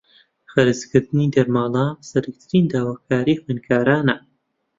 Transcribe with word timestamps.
خەرجکردنی 0.51 1.31
دەرماڵە 1.35 1.85
سەرەکیترین 2.09 2.65
داواکاریی 2.73 3.39
خوێندکارانە 3.41 4.15